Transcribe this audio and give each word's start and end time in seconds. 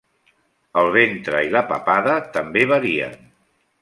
El 0.81 0.87
ventre 0.95 1.41
i 1.49 1.51
la 1.57 1.63
papada 1.73 2.17
també 2.39 2.65
varien. 2.73 3.15